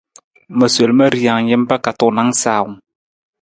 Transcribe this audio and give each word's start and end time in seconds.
Ma 0.57 0.67
sol 0.73 0.91
ma 0.97 1.05
rijang 1.13 1.45
jampa 1.51 1.75
ka 1.83 1.91
tuunang 1.99 2.31
sawung. 2.41 2.75